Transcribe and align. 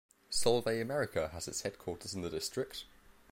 Solvay 0.31 0.81
America 0.81 1.27
has 1.27 1.47
its 1.47 1.61
headquarters 1.61 2.15
in 2.15 2.21
the 2.23 2.29
district. 2.31 2.85